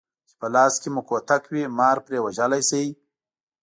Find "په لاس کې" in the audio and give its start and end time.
0.39-0.89